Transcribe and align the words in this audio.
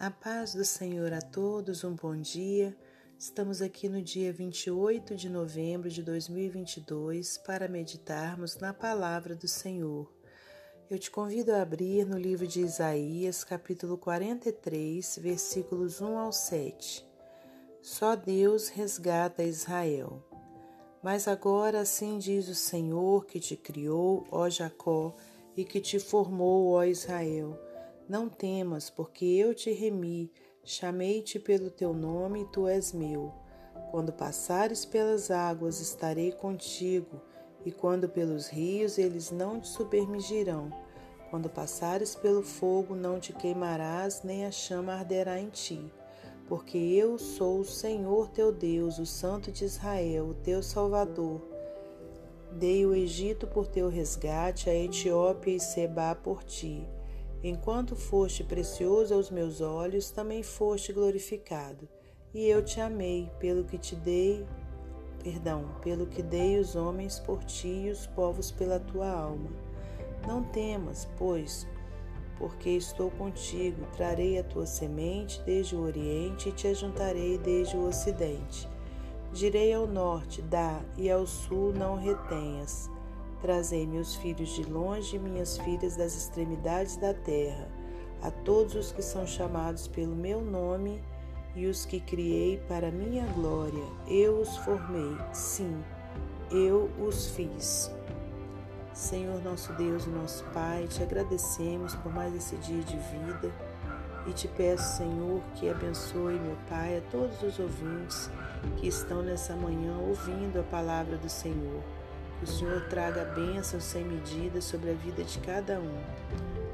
A 0.00 0.12
paz 0.12 0.54
do 0.54 0.64
Senhor 0.64 1.12
a 1.12 1.20
todos, 1.20 1.82
um 1.82 1.92
bom 1.92 2.14
dia. 2.16 2.72
Estamos 3.18 3.60
aqui 3.60 3.88
no 3.88 4.00
dia 4.00 4.32
28 4.32 5.16
de 5.16 5.28
novembro 5.28 5.90
de 5.90 6.04
2022 6.04 7.38
para 7.38 7.66
meditarmos 7.66 8.56
na 8.58 8.72
palavra 8.72 9.34
do 9.34 9.48
Senhor. 9.48 10.08
Eu 10.88 11.00
te 11.00 11.10
convido 11.10 11.52
a 11.52 11.62
abrir 11.62 12.06
no 12.06 12.16
livro 12.16 12.46
de 12.46 12.60
Isaías, 12.60 13.42
capítulo 13.42 13.98
43, 13.98 15.18
versículos 15.20 16.00
1 16.00 16.16
ao 16.16 16.32
7. 16.32 17.04
Só 17.82 18.14
Deus 18.14 18.68
resgata 18.68 19.42
Israel. 19.42 20.22
Mas 21.02 21.26
agora 21.26 21.80
assim 21.80 22.18
diz 22.18 22.46
o 22.46 22.54
Senhor 22.54 23.26
que 23.26 23.40
te 23.40 23.56
criou, 23.56 24.24
ó 24.30 24.48
Jacó, 24.48 25.16
e 25.56 25.64
que 25.64 25.80
te 25.80 25.98
formou, 25.98 26.68
ó 26.68 26.84
Israel 26.84 27.58
não 28.08 28.28
temas, 28.28 28.88
porque 28.88 29.24
eu 29.24 29.54
te 29.54 29.70
remi, 29.70 30.32
chamei-te 30.64 31.38
pelo 31.38 31.70
teu 31.70 31.92
nome 31.92 32.42
e 32.42 32.46
tu 32.46 32.66
és 32.66 32.92
meu. 32.92 33.32
Quando 33.90 34.12
passares 34.12 34.84
pelas 34.84 35.30
águas, 35.30 35.80
estarei 35.80 36.32
contigo, 36.32 37.20
e 37.64 37.72
quando 37.72 38.08
pelos 38.08 38.48
rios, 38.48 38.98
eles 38.98 39.30
não 39.30 39.60
te 39.60 39.68
submergirão. 39.68 40.72
Quando 41.30 41.50
passares 41.50 42.14
pelo 42.14 42.42
fogo, 42.42 42.94
não 42.94 43.20
te 43.20 43.32
queimarás, 43.34 44.22
nem 44.22 44.46
a 44.46 44.50
chama 44.50 44.94
arderá 44.94 45.38
em 45.38 45.50
ti. 45.50 45.92
Porque 46.48 46.78
eu 46.78 47.18
sou 47.18 47.60
o 47.60 47.64
Senhor 47.64 48.30
teu 48.30 48.50
Deus, 48.50 48.98
o 48.98 49.04
Santo 49.04 49.52
de 49.52 49.66
Israel, 49.66 50.28
o 50.28 50.34
teu 50.34 50.62
Salvador. 50.62 51.42
Dei 52.52 52.86
o 52.86 52.94
Egito 52.94 53.46
por 53.46 53.66
teu 53.66 53.90
resgate, 53.90 54.70
a 54.70 54.74
Etiópia 54.74 55.56
e 55.56 55.60
Seba 55.60 56.14
por 56.14 56.42
ti. 56.42 56.88
Enquanto 57.42 57.94
foste 57.94 58.42
precioso 58.42 59.14
aos 59.14 59.30
meus 59.30 59.60
olhos, 59.60 60.10
também 60.10 60.42
foste 60.42 60.92
glorificado. 60.92 61.88
E 62.34 62.46
eu 62.46 62.64
te 62.64 62.80
amei, 62.80 63.30
pelo 63.38 63.64
que 63.64 63.78
te 63.78 63.94
dei, 63.94 64.44
perdão, 65.22 65.64
pelo 65.80 66.06
que 66.06 66.22
dei 66.22 66.58
os 66.58 66.74
homens 66.74 67.20
por 67.20 67.42
ti 67.44 67.86
e 67.86 67.90
os 67.90 68.06
povos 68.08 68.50
pela 68.50 68.80
tua 68.80 69.08
alma. 69.08 69.50
Não 70.26 70.42
temas, 70.42 71.08
pois, 71.16 71.66
porque 72.38 72.70
estou 72.70 73.10
contigo, 73.12 73.86
trarei 73.96 74.38
a 74.38 74.44
tua 74.44 74.66
semente 74.66 75.40
desde 75.42 75.76
o 75.76 75.82
oriente 75.82 76.48
e 76.48 76.52
te 76.52 76.66
ajuntarei 76.66 77.38
desde 77.38 77.76
o 77.76 77.86
ocidente. 77.86 78.68
Direi 79.32 79.72
ao 79.72 79.86
norte, 79.86 80.42
dá, 80.42 80.82
e 80.96 81.10
ao 81.10 81.26
sul 81.26 81.72
não 81.72 81.96
retenhas. 81.96 82.90
Trazei 83.40 83.86
meus 83.86 84.16
filhos 84.16 84.48
de 84.50 84.64
longe 84.64 85.16
e 85.16 85.18
minhas 85.18 85.58
filhas 85.58 85.96
das 85.96 86.16
extremidades 86.16 86.96
da 86.96 87.14
terra, 87.14 87.68
a 88.20 88.30
todos 88.30 88.74
os 88.74 88.92
que 88.92 89.02
são 89.02 89.26
chamados 89.26 89.86
pelo 89.86 90.14
meu 90.14 90.40
nome 90.40 91.00
e 91.54 91.66
os 91.66 91.84
que 91.84 92.00
criei 92.00 92.58
para 92.68 92.90
minha 92.90 93.26
glória. 93.32 93.84
Eu 94.06 94.40
os 94.40 94.56
formei, 94.58 95.16
sim, 95.32 95.82
eu 96.50 96.90
os 96.98 97.30
fiz. 97.30 97.92
Senhor 98.92 99.40
nosso 99.44 99.72
Deus 99.74 100.06
e 100.06 100.08
nosso 100.08 100.44
Pai, 100.46 100.88
te 100.88 101.02
agradecemos 101.02 101.94
por 101.94 102.12
mais 102.12 102.34
esse 102.34 102.56
dia 102.56 102.82
de 102.82 102.96
vida 102.96 103.52
e 104.26 104.32
te 104.32 104.48
peço, 104.48 104.96
Senhor, 104.96 105.40
que 105.54 105.70
abençoe, 105.70 106.34
meu 106.34 106.56
Pai, 106.68 106.98
a 106.98 107.00
todos 107.10 107.40
os 107.42 107.58
ouvintes 107.60 108.28
que 108.76 108.88
estão 108.88 109.22
nessa 109.22 109.54
manhã 109.54 109.96
ouvindo 109.98 110.58
a 110.58 110.64
palavra 110.64 111.16
do 111.16 111.28
Senhor. 111.28 111.97
O 112.40 112.46
Senhor 112.46 112.88
traga 112.88 113.24
bênçãos 113.24 113.82
sem 113.82 114.04
medida 114.04 114.60
sobre 114.60 114.90
a 114.90 114.94
vida 114.94 115.24
de 115.24 115.38
cada 115.40 115.80
um. 115.80 115.98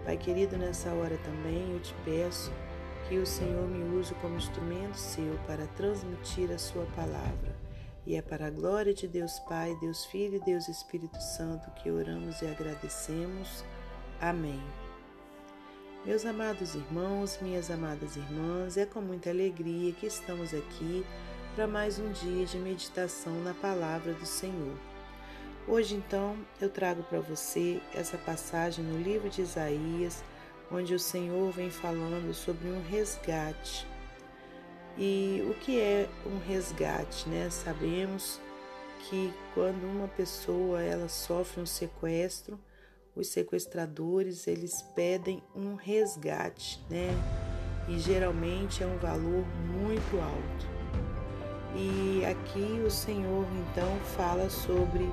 Pai 0.04 0.18
querido, 0.18 0.58
nessa 0.58 0.90
hora 0.90 1.16
também 1.18 1.72
eu 1.72 1.80
te 1.80 1.94
peço 2.04 2.52
que 3.08 3.16
o 3.16 3.26
Senhor 3.26 3.66
me 3.66 3.98
use 3.98 4.14
como 4.16 4.36
instrumento 4.36 4.96
seu 4.96 5.38
para 5.46 5.66
transmitir 5.68 6.50
a 6.50 6.58
sua 6.58 6.84
palavra. 6.94 7.56
E 8.06 8.14
é 8.14 8.20
para 8.20 8.48
a 8.48 8.50
glória 8.50 8.92
de 8.92 9.08
Deus 9.08 9.38
Pai, 9.40 9.74
Deus 9.80 10.04
Filho 10.04 10.36
e 10.36 10.44
Deus 10.44 10.68
Espírito 10.68 11.18
Santo 11.18 11.70
que 11.70 11.90
oramos 11.90 12.42
e 12.42 12.46
agradecemos. 12.46 13.64
Amém. 14.20 14.62
Meus 16.04 16.26
amados 16.26 16.74
irmãos, 16.74 17.38
minhas 17.40 17.70
amadas 17.70 18.16
irmãs, 18.16 18.76
é 18.76 18.84
com 18.84 19.00
muita 19.00 19.30
alegria 19.30 19.90
que 19.92 20.04
estamos 20.04 20.52
aqui 20.52 21.02
para 21.54 21.66
mais 21.66 21.98
um 21.98 22.12
dia 22.12 22.44
de 22.44 22.58
meditação 22.58 23.32
na 23.42 23.54
palavra 23.54 24.12
do 24.12 24.26
Senhor. 24.26 24.93
Hoje, 25.66 25.94
então, 25.94 26.36
eu 26.60 26.68
trago 26.68 27.02
para 27.04 27.20
você 27.20 27.80
essa 27.94 28.18
passagem 28.18 28.84
no 28.84 28.98
livro 28.98 29.30
de 29.30 29.40
Isaías, 29.40 30.22
onde 30.70 30.94
o 30.94 30.98
Senhor 30.98 31.50
vem 31.52 31.70
falando 31.70 32.34
sobre 32.34 32.68
um 32.68 32.82
resgate. 32.82 33.86
E 34.98 35.42
o 35.48 35.54
que 35.54 35.80
é 35.80 36.06
um 36.26 36.38
resgate, 36.46 37.26
né? 37.30 37.48
Sabemos 37.48 38.38
que 39.08 39.32
quando 39.54 39.84
uma 39.84 40.06
pessoa 40.06 40.82
ela 40.82 41.08
sofre 41.08 41.62
um 41.62 41.66
sequestro, 41.66 42.60
os 43.16 43.28
sequestradores 43.28 44.46
eles 44.46 44.82
pedem 44.94 45.42
um 45.56 45.76
resgate, 45.76 46.78
né? 46.90 47.08
E 47.88 47.98
geralmente 47.98 48.82
é 48.82 48.86
um 48.86 48.98
valor 48.98 49.46
muito 49.66 50.20
alto. 50.20 50.74
E 51.74 52.22
aqui 52.26 52.82
o 52.86 52.90
Senhor 52.90 53.46
então 53.70 53.98
fala 54.16 54.50
sobre 54.50 55.10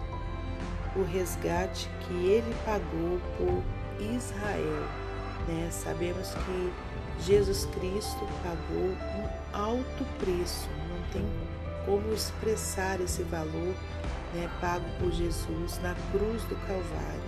o 0.96 1.04
resgate 1.04 1.90
que 2.02 2.14
ele 2.14 2.56
pagou 2.66 3.20
por 3.38 3.64
Israel. 4.04 4.88
Né? 5.48 5.70
Sabemos 5.72 6.34
que 6.34 6.74
Jesus 7.24 7.66
Cristo 7.66 8.28
pagou 8.44 8.90
um 8.90 9.30
alto 9.54 10.06
preço, 10.20 10.70
não 10.90 11.12
tem 11.12 11.26
como 11.86 12.14
expressar 12.14 13.00
esse 13.02 13.24
valor 13.24 13.76
né, 14.34 14.50
pago 14.60 14.86
por 15.00 15.12
Jesus 15.12 15.80
na 15.82 15.96
cruz 16.12 16.44
do 16.44 16.56
Calvário, 16.68 17.22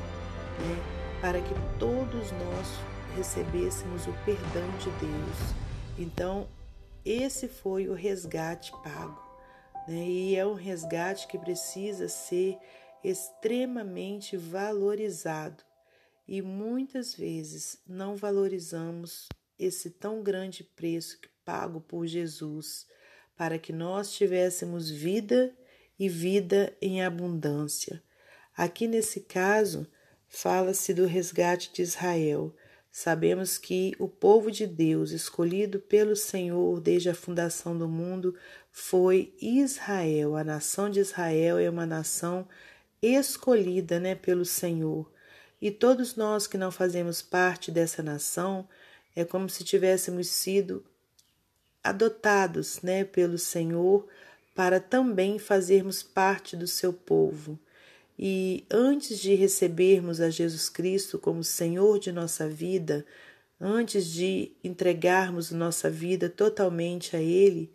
né, 0.59 1.19
para 1.22 1.41
que 1.41 1.53
todos 1.79 2.31
nós 2.31 2.79
recebêssemos 3.16 4.07
o 4.07 4.13
perdão 4.25 4.69
de 4.79 4.90
Deus. 4.91 5.56
Então, 5.97 6.47
esse 7.06 7.47
foi 7.47 7.88
o 7.88 7.94
resgate 7.94 8.72
pago. 8.84 9.22
Né, 9.88 9.96
e 9.96 10.35
é 10.35 10.46
um 10.46 10.53
resgate 10.53 11.28
que 11.28 11.38
precisa 11.38 12.07
ser 12.07 12.57
extremamente 13.03 14.38
valorizado 14.38 15.64
e 16.28 16.41
muitas 16.41 17.14
vezes 17.14 17.80
não 17.88 18.16
valorizamos 18.16 19.28
esse 19.59 19.90
tão 19.90 20.24
grande 20.24 20.64
preço 20.64 21.19
que 21.19 21.30
pago 21.44 21.81
por 21.81 22.08
Jesus 22.08 22.88
para 23.36 23.59
que 23.59 23.74
nós 23.74 24.14
tivéssemos 24.14 24.90
vida 24.90 25.53
e 26.00 26.08
vida 26.08 26.75
em 26.81 27.03
abundância. 27.03 28.02
Aqui 28.56 28.88
nesse 28.88 29.22
caso, 29.22 29.88
fala-se 30.28 30.94
do 30.94 31.06
resgate 31.06 31.74
de 31.74 31.81
Israel. 31.81 32.56
Sabemos 32.91 33.58
que 33.58 33.94
o 33.97 34.08
povo 34.08 34.52
de 34.52 34.68
Deus, 34.68 35.12
escolhido 35.12 35.80
pelo 35.80 36.16
Senhor 36.16 36.80
desde 36.80 37.09
a 37.09 37.16
fundação 37.16 37.75
do 37.78 37.88
mundo, 37.88 38.35
foi 38.72 39.34
Israel. 39.41 40.35
A 40.35 40.44
nação 40.44 40.90
de 40.90 41.00
Israel 41.00 41.58
é 41.58 41.70
uma 41.70 41.85
nação 41.85 42.47
escolhida 43.08 44.00
né, 44.00 44.16
pelo 44.16 44.46
Senhor. 44.46 45.12
E 45.62 45.72
todos 45.72 46.16
nós 46.16 46.47
que 46.47 46.58
não 46.58 46.72
fazemos 46.72 47.22
parte 47.22 47.72
dessa 47.72 48.03
nação, 48.03 48.68
é 49.16 49.24
como 49.24 49.50
se 49.50 49.64
tivéssemos 49.64 50.28
sido 50.28 50.84
adotados 51.84 52.81
né, 52.81 53.03
pelo 53.03 53.38
Senhor 53.38 54.08
para 54.56 54.80
também 54.80 55.40
fazermos 55.40 56.03
parte 56.03 56.56
do 56.56 56.68
seu 56.68 56.94
povo. 56.94 57.59
E 58.18 58.66
antes 58.69 59.20
de 59.20 59.34
recebermos 59.34 60.22
a 60.22 60.30
Jesus 60.30 60.70
Cristo 60.70 61.18
como 61.18 61.44
Senhor 61.44 62.00
de 62.00 62.12
nossa 62.12 62.47
vida, 62.47 63.06
antes 63.59 64.06
de 64.06 64.52
entregarmos 64.64 65.52
nossa 65.52 65.90
vida 65.90 66.29
totalmente 66.29 67.16
a 67.16 67.22
Ele, 67.22 67.72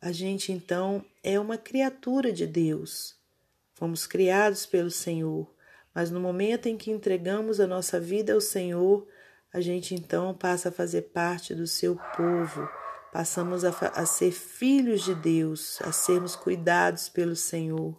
a 0.00 0.12
gente 0.12 0.52
então 0.52 1.04
é 1.22 1.38
uma 1.40 1.58
criatura 1.58 2.32
de 2.32 2.46
Deus. 2.46 3.17
Fomos 3.78 4.08
criados 4.08 4.66
pelo 4.66 4.90
Senhor, 4.90 5.48
mas 5.94 6.10
no 6.10 6.18
momento 6.18 6.66
em 6.66 6.76
que 6.76 6.90
entregamos 6.90 7.60
a 7.60 7.66
nossa 7.68 8.00
vida 8.00 8.32
ao 8.32 8.40
Senhor, 8.40 9.06
a 9.52 9.60
gente 9.60 9.94
então 9.94 10.34
passa 10.34 10.68
a 10.68 10.72
fazer 10.72 11.02
parte 11.12 11.54
do 11.54 11.64
seu 11.64 11.94
povo, 12.16 12.68
passamos 13.12 13.64
a, 13.64 13.68
a 13.94 14.04
ser 14.04 14.32
filhos 14.32 15.04
de 15.04 15.14
Deus, 15.14 15.80
a 15.82 15.92
sermos 15.92 16.34
cuidados 16.34 17.08
pelo 17.08 17.36
Senhor. 17.36 17.96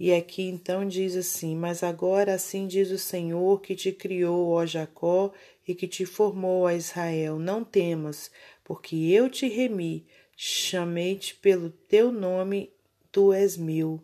E 0.00 0.10
aqui 0.10 0.48
então 0.48 0.88
diz 0.88 1.14
assim: 1.16 1.54
Mas 1.54 1.82
agora 1.82 2.32
assim 2.32 2.66
diz 2.66 2.90
o 2.90 2.96
Senhor 2.96 3.60
que 3.60 3.76
te 3.76 3.92
criou, 3.92 4.52
ó 4.52 4.64
Jacó, 4.64 5.34
e 5.68 5.74
que 5.74 5.86
te 5.86 6.06
formou, 6.06 6.62
ó 6.62 6.70
Israel: 6.70 7.38
Não 7.38 7.62
temas, 7.62 8.30
porque 8.64 8.96
eu 8.96 9.28
te 9.28 9.48
remi, 9.48 10.06
chamei-te 10.34 11.34
pelo 11.34 11.68
teu 11.68 12.10
nome, 12.10 12.72
tu 13.12 13.34
és 13.34 13.58
meu. 13.58 14.02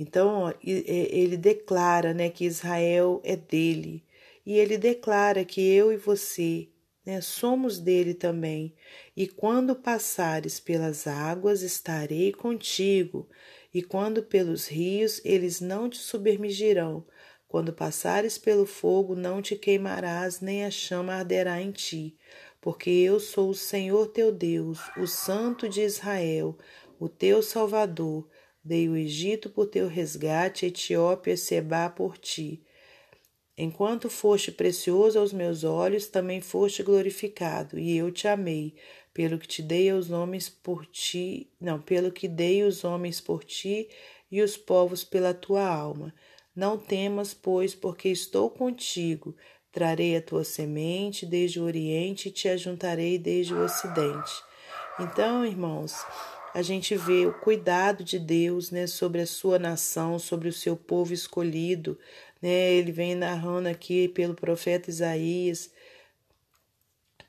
Então, 0.00 0.50
ele 0.64 1.36
declara 1.36 2.14
né, 2.14 2.30
que 2.30 2.46
Israel 2.46 3.20
é 3.22 3.36
dele. 3.36 4.02
E 4.46 4.54
ele 4.54 4.78
declara 4.78 5.44
que 5.44 5.60
eu 5.60 5.92
e 5.92 5.98
você, 5.98 6.70
né? 7.04 7.20
Somos 7.20 7.78
dele 7.78 8.14
também. 8.14 8.74
E 9.14 9.28
quando 9.28 9.76
passares 9.76 10.58
pelas 10.58 11.06
águas, 11.06 11.60
estarei 11.60 12.32
contigo, 12.32 13.28
e 13.74 13.82
quando 13.82 14.22
pelos 14.22 14.66
rios, 14.68 15.20
eles 15.22 15.60
não 15.60 15.90
te 15.90 15.98
submergirão. 15.98 17.04
Quando 17.46 17.70
passares 17.70 18.38
pelo 18.38 18.64
fogo, 18.64 19.14
não 19.14 19.42
te 19.42 19.54
queimarás, 19.54 20.40
nem 20.40 20.64
a 20.64 20.70
chama 20.70 21.12
arderá 21.12 21.60
em 21.60 21.72
ti, 21.72 22.16
porque 22.58 22.88
eu 22.88 23.20
sou 23.20 23.50
o 23.50 23.54
Senhor 23.54 24.06
teu 24.06 24.32
Deus, 24.32 24.78
o 24.96 25.06
Santo 25.06 25.68
de 25.68 25.82
Israel, 25.82 26.56
o 26.98 27.06
teu 27.06 27.42
Salvador. 27.42 28.26
Dei 28.62 28.88
o 28.88 28.96
Egito 28.96 29.48
por 29.48 29.66
teu 29.66 29.88
resgate, 29.88 30.66
Etiópia 30.66 31.32
e 31.32 31.36
Seba 31.36 31.88
por 31.88 32.18
ti. 32.18 32.62
Enquanto 33.56 34.08
foste 34.08 34.52
precioso 34.52 35.18
aos 35.18 35.32
meus 35.32 35.64
olhos, 35.64 36.06
também 36.06 36.40
foste 36.40 36.82
glorificado, 36.82 37.78
e 37.78 37.96
eu 37.96 38.10
te 38.10 38.26
amei, 38.26 38.74
pelo 39.12 39.38
que 39.38 39.46
te 39.46 39.62
dei 39.62 39.92
os 39.92 40.10
homens 40.10 40.48
por 40.48 40.86
ti, 40.86 41.50
não, 41.60 41.80
pelo 41.80 42.10
que 42.12 42.26
dei 42.28 42.62
os 42.62 42.84
homens 42.84 43.20
por 43.20 43.44
ti 43.44 43.88
e 44.30 44.40
os 44.40 44.56
povos 44.56 45.04
pela 45.04 45.34
tua 45.34 45.66
alma. 45.66 46.14
Não 46.54 46.78
temas, 46.78 47.34
pois, 47.34 47.74
porque 47.74 48.08
estou 48.08 48.50
contigo. 48.50 49.36
Trarei 49.72 50.16
a 50.16 50.22
tua 50.22 50.42
semente 50.42 51.24
desde 51.24 51.60
o 51.60 51.64
Oriente 51.64 52.28
e 52.28 52.32
te 52.32 52.48
ajuntarei 52.48 53.18
desde 53.18 53.54
o 53.54 53.62
Ocidente. 53.62 54.42
Então, 54.98 55.44
irmãos, 55.44 55.94
a 56.54 56.62
gente 56.62 56.96
vê 56.96 57.26
o 57.26 57.32
cuidado 57.32 58.02
de 58.02 58.18
Deus 58.18 58.70
né, 58.70 58.86
sobre 58.86 59.20
a 59.20 59.26
sua 59.26 59.58
nação, 59.58 60.18
sobre 60.18 60.48
o 60.48 60.52
seu 60.52 60.76
povo 60.76 61.12
escolhido, 61.12 61.98
né? 62.42 62.72
Ele 62.72 62.90
vem 62.90 63.14
narrando 63.14 63.68
aqui 63.68 64.08
pelo 64.08 64.34
profeta 64.34 64.90
Isaías 64.90 65.70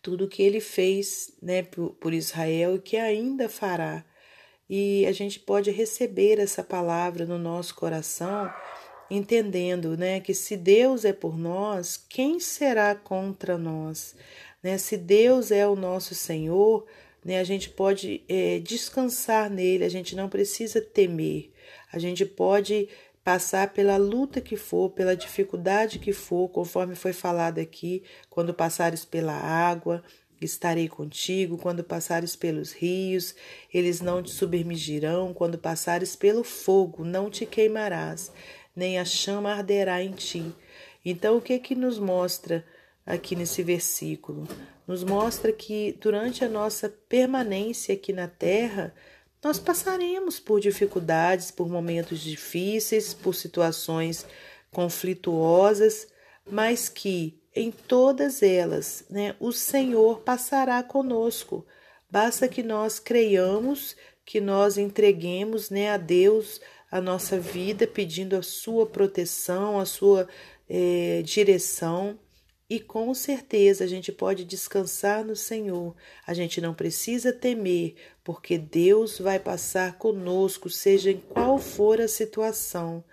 tudo 0.01 0.25
o 0.25 0.27
que 0.27 0.41
ele 0.41 0.59
fez, 0.59 1.31
né, 1.41 1.63
por, 1.63 2.13
Israel 2.13 2.75
e 2.75 2.79
que 2.79 2.97
ainda 2.97 3.47
fará. 3.47 4.03
E 4.69 5.05
a 5.05 5.11
gente 5.11 5.39
pode 5.39 5.69
receber 5.69 6.39
essa 6.39 6.63
palavra 6.63 7.25
no 7.25 7.37
nosso 7.37 7.75
coração, 7.75 8.51
entendendo, 9.09 9.97
né, 9.97 10.19
que 10.19 10.33
se 10.33 10.57
Deus 10.57 11.05
é 11.05 11.13
por 11.13 11.37
nós, 11.37 11.97
quem 11.97 12.39
será 12.39 12.95
contra 12.95 13.57
nós? 13.57 14.15
Né? 14.63 14.77
Se 14.77 14.97
Deus 14.97 15.51
é 15.51 15.67
o 15.67 15.75
nosso 15.75 16.15
Senhor, 16.15 16.85
né, 17.23 17.39
a 17.39 17.43
gente 17.43 17.69
pode 17.69 18.23
é, 18.27 18.59
descansar 18.59 19.49
nele, 19.49 19.83
a 19.83 19.89
gente 19.89 20.15
não 20.15 20.27
precisa 20.27 20.81
temer, 20.81 21.51
a 21.91 21.99
gente 21.99 22.25
pode 22.25 22.89
passar 23.23 23.71
pela 23.71 23.97
luta 23.97 24.41
que 24.41 24.55
for, 24.55 24.89
pela 24.89 25.15
dificuldade 25.15 25.99
que 25.99 26.11
for, 26.11 26.49
conforme 26.49 26.95
foi 26.95 27.13
falado 27.13 27.59
aqui, 27.59 28.03
quando 28.29 28.53
passares 28.53 29.05
pela 29.05 29.33
água, 29.33 30.03
estarei 30.41 30.89
contigo, 30.89 31.57
quando 31.57 31.83
passares 31.83 32.35
pelos 32.35 32.71
rios, 32.71 33.35
eles 33.71 34.01
não 34.01 34.23
te 34.23 34.31
submergirão, 34.31 35.33
quando 35.33 35.57
passares 35.57 36.15
pelo 36.15 36.43
fogo, 36.43 37.05
não 37.05 37.29
te 37.29 37.45
queimarás, 37.45 38.31
nem 38.75 38.97
a 38.97 39.05
chama 39.05 39.53
arderá 39.53 40.03
em 40.03 40.11
ti. 40.11 40.51
Então, 41.05 41.37
o 41.37 41.41
que 41.41 41.59
que 41.59 41.75
nos 41.75 41.99
mostra 41.99 42.65
aqui 43.05 43.35
nesse 43.35 43.63
versículo? 43.63 44.47
Nos 44.87 45.03
mostra 45.03 45.51
que 45.51 45.97
durante 46.01 46.43
a 46.43 46.49
nossa 46.49 46.89
permanência 46.89 47.95
aqui 47.95 48.11
na 48.13 48.27
terra, 48.27 48.93
nós 49.43 49.59
passaremos 49.59 50.39
por 50.39 50.59
dificuldades, 50.59 51.49
por 51.49 51.69
momentos 51.69 52.19
difíceis, 52.19 53.13
por 53.13 53.33
situações 53.33 54.25
conflituosas, 54.71 56.07
mas 56.49 56.89
que 56.89 57.39
em 57.55 57.71
todas 57.71 58.41
elas, 58.41 59.03
né, 59.09 59.35
o 59.39 59.51
Senhor 59.51 60.19
passará 60.21 60.81
conosco. 60.83 61.65
Basta 62.09 62.47
que 62.47 62.63
nós 62.63 62.99
creiamos, 62.99 63.95
que 64.25 64.39
nós 64.39 64.77
entreguemos, 64.77 65.69
né, 65.69 65.91
a 65.91 65.97
Deus 65.97 66.61
a 66.89 66.99
nossa 66.99 67.39
vida, 67.39 67.87
pedindo 67.87 68.35
a 68.35 68.41
sua 68.41 68.85
proteção, 68.85 69.79
a 69.79 69.85
sua 69.85 70.27
é, 70.69 71.21
direção 71.23 72.19
e 72.71 72.79
com 72.79 73.13
certeza 73.13 73.83
a 73.83 73.87
gente 73.87 74.13
pode 74.13 74.45
descansar 74.45 75.25
no 75.25 75.35
Senhor. 75.35 75.93
A 76.25 76.33
gente 76.33 76.61
não 76.61 76.73
precisa 76.73 77.33
temer, 77.33 77.95
porque 78.23 78.57
Deus 78.57 79.19
vai 79.19 79.37
passar 79.39 79.97
conosco, 79.97 80.69
seja 80.69 81.11
em 81.11 81.17
qual 81.17 81.57
for 81.57 81.99
a 81.99 82.07
situação. 82.07 83.03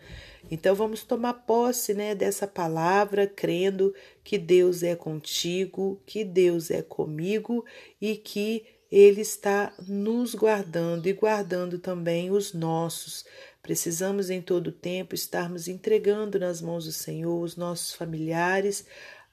Então 0.48 0.76
vamos 0.76 1.02
tomar 1.02 1.34
posse, 1.34 1.92
né, 1.92 2.14
dessa 2.14 2.46
palavra, 2.46 3.26
crendo 3.26 3.92
que 4.22 4.38
Deus 4.38 4.84
é 4.84 4.94
contigo, 4.94 6.00
que 6.06 6.22
Deus 6.22 6.70
é 6.70 6.80
comigo 6.80 7.64
e 8.00 8.14
que 8.14 8.64
ele 8.92 9.22
está 9.22 9.74
nos 9.88 10.36
guardando 10.36 11.08
e 11.08 11.12
guardando 11.12 11.80
também 11.80 12.30
os 12.30 12.54
nossos. 12.54 13.24
Precisamos 13.60 14.30
em 14.30 14.40
todo 14.40 14.72
tempo 14.72 15.14
estarmos 15.14 15.68
entregando 15.68 16.38
nas 16.38 16.62
mãos 16.62 16.86
do 16.86 16.92
Senhor 16.92 17.42
os 17.42 17.54
nossos 17.56 17.92
familiares, 17.92 18.86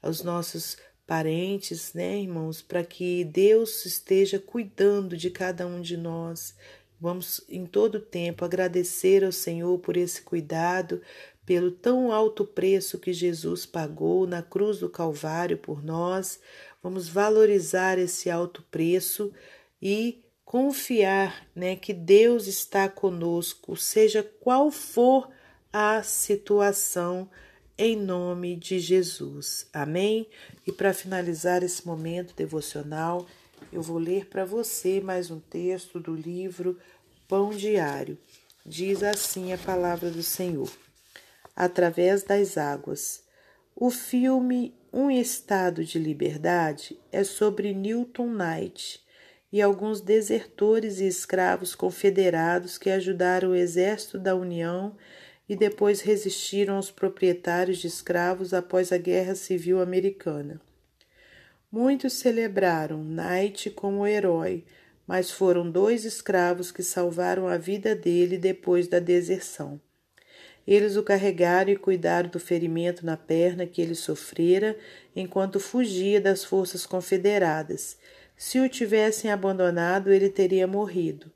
aos 0.06 0.22
nossos 0.22 0.78
parentes, 1.08 1.94
né, 1.94 2.20
irmãos, 2.20 2.62
para 2.62 2.84
que 2.84 3.26
Deus 3.26 3.86
esteja 3.86 4.40
cuidando 4.40 5.18
de 5.18 5.30
cada 5.30 5.66
um 5.66 5.82
de 5.82 5.98
nós. 5.98 6.56
Vamos 7.00 7.42
em 7.50 7.66
todo 7.66 8.00
tempo 8.00 8.46
agradecer 8.46 9.24
ao 9.24 9.32
Senhor 9.32 9.78
por 9.80 9.98
esse 9.98 10.22
cuidado, 10.22 11.02
pelo 11.46 11.72
tão 11.72 12.12
alto 12.12 12.46
preço 12.46 13.00
que 13.00 13.14
Jesus 13.14 13.66
pagou 13.66 14.26
na 14.26 14.42
cruz 14.42 14.80
do 14.80 14.90
Calvário 14.90 15.58
por 15.58 15.84
nós. 15.84 16.40
Vamos 16.82 17.08
valorizar 17.08 18.00
esse 18.00 18.30
alto 18.30 18.64
preço 18.72 19.32
e 19.82 20.24
confiar, 20.44 21.48
né, 21.56 21.76
que 21.76 21.94
Deus 21.94 22.48
está 22.48 22.88
conosco, 22.88 23.76
seja 23.76 24.24
qual 24.24 24.72
for 24.72 25.30
a 25.74 26.02
situação 26.04 27.30
em 27.78 27.96
nome 27.96 28.56
de 28.56 28.80
Jesus. 28.80 29.68
Amém? 29.74 30.28
E 30.66 30.72
para 30.72 30.94
finalizar 30.94 31.64
esse 31.64 31.86
momento 31.86 32.34
devocional, 32.36 33.26
eu 33.72 33.82
vou 33.82 33.98
ler 33.98 34.28
para 34.28 34.46
você 34.46 35.02
mais 35.02 35.30
um 35.30 35.40
texto 35.40 36.00
do 36.00 36.16
livro 36.16 36.80
Pão 37.28 37.50
Diário. 37.50 38.18
Diz 38.66 39.04
assim 39.04 39.52
a 39.52 39.58
palavra 39.58 40.10
do 40.10 40.24
Senhor: 40.24 40.72
Através 41.56 42.24
das 42.24 42.58
águas. 42.58 43.24
O 43.76 43.92
filme 43.92 44.74
Um 44.94 45.12
Estado 45.12 45.84
de 45.84 46.00
Liberdade 46.00 46.98
é 47.12 47.26
sobre 47.26 47.74
Newton 47.74 48.30
Knight 48.30 49.02
e 49.52 49.62
alguns 49.62 50.00
desertores 50.00 51.02
e 51.02 51.08
escravos 51.08 51.76
confederados 51.76 52.78
que 52.78 52.90
ajudaram 52.90 53.50
o 53.50 53.56
exército 53.56 54.18
da 54.18 54.34
União 54.34 54.96
e 55.48 55.56
depois 55.56 56.02
resistiram 56.02 56.76
aos 56.76 56.90
proprietários 56.90 57.78
de 57.78 57.88
escravos 57.88 58.54
após 58.54 58.92
a 58.92 58.98
Guerra 58.98 59.36
Civil 59.36 59.80
Americana. 59.80 60.60
Muitos 61.72 62.14
celebraram 62.14 63.04
Knight 63.04 63.70
como 63.72 64.08
herói, 64.08 64.64
mas 65.06 65.30
foram 65.30 65.70
dois 65.70 66.06
escravos 66.06 66.72
que 66.72 66.82
salvaram 66.82 67.48
a 67.48 67.58
vida 67.58 67.96
dele 67.96 68.38
depois 68.38 68.88
da 68.88 69.00
deserção. 69.00 69.80
Eles 70.68 70.96
o 70.96 71.04
carregaram 71.04 71.72
e 71.72 71.76
cuidaram 71.76 72.30
do 72.30 72.40
ferimento 72.40 73.06
na 73.06 73.16
perna 73.16 73.68
que 73.68 73.82
ele 73.82 73.94
sofrera 73.94 74.76
enquanto 75.16 75.60
fugia 75.60 76.20
das 76.20 76.44
forças 76.44 76.88
confederadas. 76.88 77.98
Se 78.36 78.60
o 78.60 78.68
tivessem 78.68 79.32
abandonado, 79.32 80.12
ele 80.12 80.30
teria 80.30 80.66
morrido. 80.66 81.32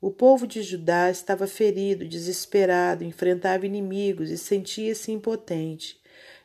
O 0.00 0.12
povo 0.12 0.46
de 0.46 0.62
Judá 0.62 1.10
estava 1.10 1.46
ferido, 1.48 2.06
desesperado, 2.06 3.02
enfrentava 3.02 3.66
inimigos 3.66 4.30
e 4.30 4.38
sentia-se 4.38 5.10
impotente. 5.10 6.00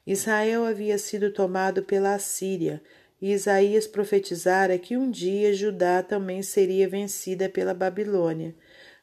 Israel 0.07 0.65
havia 0.65 0.97
sido 0.97 1.31
tomado 1.31 1.83
pela 1.83 2.15
Assíria, 2.15 2.81
e 3.21 3.31
Isaías 3.31 3.85
profetizara 3.85 4.77
que 4.79 4.97
um 4.97 5.09
dia 5.09 5.53
Judá 5.53 6.01
também 6.01 6.41
seria 6.41 6.89
vencida 6.89 7.47
pela 7.47 7.73
Babilônia. 7.75 8.55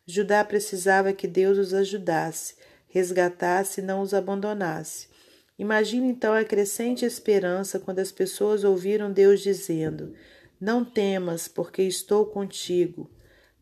Judá 0.05 0.45
precisava 0.45 1.13
que 1.13 1.29
Deus 1.29 1.57
os 1.57 1.73
ajudasse, 1.73 2.57
resgatasse 2.89 3.81
e 3.81 3.85
não 3.85 4.01
os 4.01 4.13
abandonasse. 4.13 5.09
Imagine 5.57 6.09
então 6.09 6.35
a 6.35 6.45
crescente 6.45 7.05
esperança 7.05 7.79
quando 7.79 8.01
as 8.01 8.11
pessoas 8.11 8.65
ouviram 8.65 9.13
Deus 9.13 9.41
dizendo: 9.41 10.13
Não 10.61 10.85
temas, 10.85 11.47
porque 11.47 11.83
estou 11.83 12.27
contigo. 12.27 13.09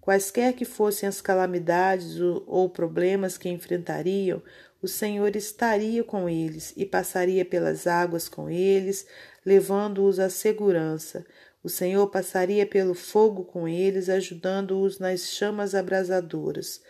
Quaisquer 0.08 0.54
que 0.54 0.64
fossem 0.64 1.06
as 1.06 1.20
calamidades 1.20 2.18
ou 2.46 2.70
problemas 2.70 3.36
que 3.36 3.46
enfrentariam, 3.50 4.42
o 4.80 4.88
Senhor 4.88 5.36
estaria 5.36 6.02
com 6.02 6.26
eles 6.26 6.72
e 6.78 6.86
passaria 6.86 7.44
pelas 7.44 7.86
águas 7.86 8.26
com 8.26 8.48
eles, 8.48 9.06
levando-os 9.44 10.18
à 10.18 10.30
segurança. 10.30 11.26
O 11.62 11.68
Senhor 11.68 12.06
passaria 12.06 12.64
pelo 12.64 12.94
fogo 12.94 13.44
com 13.44 13.68
eles, 13.68 14.08
ajudando-os 14.08 14.98
nas 14.98 15.28
chamas 15.28 15.74
abrasadoras. 15.74 16.80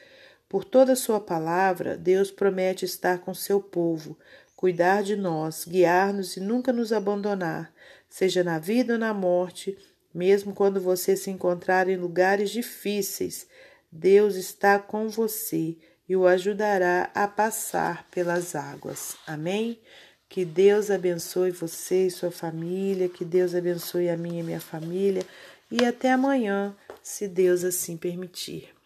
Por 0.48 0.62
toda 0.62 0.94
Sua 0.94 1.18
palavra, 1.18 1.96
Deus 1.96 2.30
promete 2.30 2.84
estar 2.84 3.18
com 3.18 3.34
seu 3.34 3.60
povo, 3.60 4.16
cuidar 4.54 5.02
de 5.02 5.16
nós, 5.16 5.64
guiar-nos 5.64 6.37
e 6.37 6.40
nunca 6.40 6.72
nos 6.72 6.92
abandonar. 6.92 7.75
seja 8.08 8.44
na 8.44 8.60
vida 8.60 8.92
ou 8.92 8.98
na 9.00 9.12
morte, 9.12 9.76
mesmo 10.14 10.54
quando 10.54 10.80
você 10.80 11.16
se 11.16 11.30
encontrar 11.30 11.88
em 11.88 11.96
lugares 11.96 12.50
difíceis, 12.50 13.46
Deus 13.90 14.36
está 14.36 14.78
com 14.78 15.08
você 15.08 15.76
e 16.08 16.16
o 16.16 16.26
ajudará 16.26 17.10
a 17.14 17.28
passar 17.28 18.08
pelas 18.10 18.54
águas. 18.54 19.16
Amém? 19.26 19.78
Que 20.28 20.44
Deus 20.44 20.90
abençoe 20.90 21.50
você 21.50 22.06
e 22.06 22.10
sua 22.10 22.30
família, 22.30 23.08
que 23.08 23.24
Deus 23.24 23.54
abençoe 23.54 24.08
a 24.08 24.16
minha 24.16 24.40
e 24.40 24.44
minha 24.44 24.60
família, 24.60 25.24
e 25.70 25.84
até 25.84 26.12
amanhã, 26.12 26.76
se 27.02 27.26
Deus 27.26 27.64
assim 27.64 27.96
permitir. 27.96 28.77